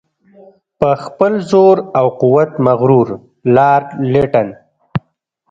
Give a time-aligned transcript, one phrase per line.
[0.79, 3.07] په خپل زور او قوت مغرور
[3.55, 4.47] لارډ لیټن.